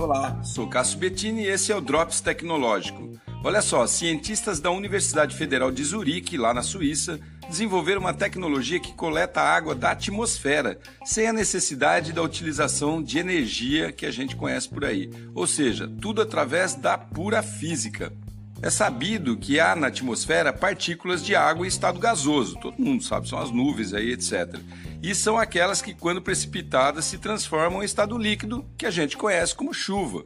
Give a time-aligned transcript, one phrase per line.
[0.00, 3.18] Olá, sou Cássio Bettini e esse é o Drops Tecnológico.
[3.42, 7.18] Olha só, cientistas da Universidade Federal de Zurique, lá na Suíça,
[7.48, 13.90] desenvolveram uma tecnologia que coleta água da atmosfera, sem a necessidade da utilização de energia
[13.90, 15.10] que a gente conhece por aí.
[15.34, 18.12] Ou seja, tudo através da pura física.
[18.60, 23.28] É sabido que há na atmosfera partículas de água em estado gasoso, todo mundo sabe,
[23.28, 24.58] são as nuvens aí, etc.
[25.00, 29.54] E são aquelas que, quando precipitadas, se transformam em estado líquido, que a gente conhece
[29.54, 30.24] como chuva.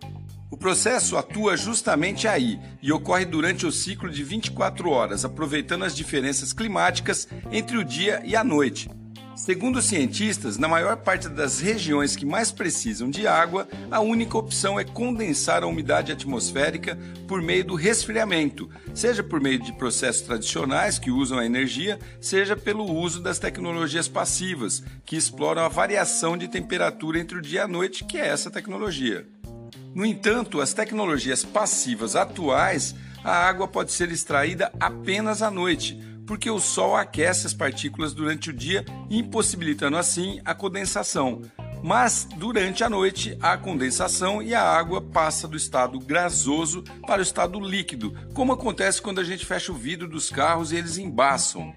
[0.50, 5.94] O processo atua justamente aí e ocorre durante o ciclo de 24 horas, aproveitando as
[5.94, 8.88] diferenças climáticas entre o dia e a noite.
[9.34, 14.36] Segundo os cientistas, na maior parte das regiões que mais precisam de água, a única
[14.36, 20.22] opção é condensar a umidade atmosférica por meio do resfriamento, seja por meio de processos
[20.22, 26.36] tradicionais que usam a energia, seja pelo uso das tecnologias passivas, que exploram a variação
[26.36, 29.26] de temperatura entre o dia e a noite, que é essa tecnologia.
[29.94, 36.48] No entanto, as tecnologias passivas atuais, a água pode ser extraída apenas à noite porque
[36.48, 41.42] o Sol aquece as partículas durante o dia, impossibilitando assim a condensação.
[41.82, 47.22] Mas durante a noite há condensação e a água passa do estado gasoso para o
[47.22, 51.76] estado líquido, como acontece quando a gente fecha o vidro dos carros e eles embaçam.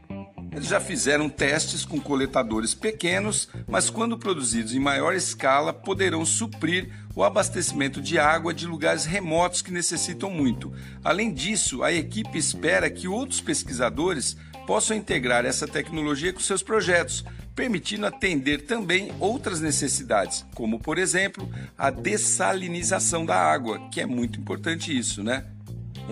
[0.56, 6.90] Eles já fizeram testes com coletadores pequenos, mas quando produzidos em maior escala, poderão suprir
[7.14, 10.74] o abastecimento de água de lugares remotos que necessitam muito.
[11.04, 17.26] Além disso, a equipe espera que outros pesquisadores possam integrar essa tecnologia com seus projetos,
[17.54, 24.40] permitindo atender também outras necessidades, como por exemplo a dessalinização da água, que é muito
[24.40, 25.46] importante isso, né?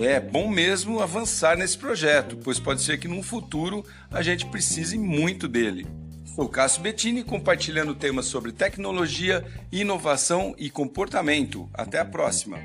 [0.01, 4.97] É bom mesmo avançar nesse projeto, pois pode ser que num futuro a gente precise
[4.97, 5.85] muito dele.
[6.35, 11.69] Sou Cássio Bettini compartilhando temas sobre tecnologia, inovação e comportamento.
[11.73, 12.59] Até a próxima!